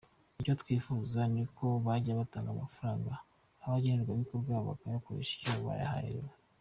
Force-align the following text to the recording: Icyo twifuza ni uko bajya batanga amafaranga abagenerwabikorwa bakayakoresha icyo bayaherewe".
Icyo 0.39 0.53
twifuza 0.61 1.19
ni 1.33 1.41
uko 1.45 1.65
bajya 1.85 2.19
batanga 2.19 2.49
amafaranga 2.51 3.11
abagenerwabikorwa 3.65 4.53
bakayakoresha 4.67 5.31
icyo 5.37 5.53
bayaherewe". 5.67 6.31